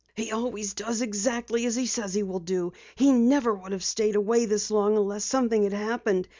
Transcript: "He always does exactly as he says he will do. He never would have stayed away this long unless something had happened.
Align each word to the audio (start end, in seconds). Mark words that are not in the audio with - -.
"He 0.15 0.31
always 0.31 0.73
does 0.73 1.03
exactly 1.03 1.67
as 1.67 1.75
he 1.75 1.85
says 1.85 2.15
he 2.15 2.23
will 2.23 2.39
do. 2.39 2.73
He 2.95 3.11
never 3.11 3.53
would 3.53 3.71
have 3.71 3.83
stayed 3.83 4.15
away 4.15 4.45
this 4.47 4.71
long 4.71 4.97
unless 4.97 5.23
something 5.25 5.61
had 5.61 5.73
happened. 5.73 6.27